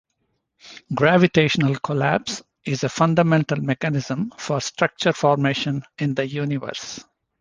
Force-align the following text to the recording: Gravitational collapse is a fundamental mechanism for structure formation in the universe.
Gravitational 0.95 1.75
collapse 1.75 2.41
is 2.65 2.83
a 2.83 2.89
fundamental 2.89 3.61
mechanism 3.61 4.33
for 4.35 4.59
structure 4.59 5.13
formation 5.13 5.83
in 5.99 6.15
the 6.15 6.25
universe. 6.27 6.99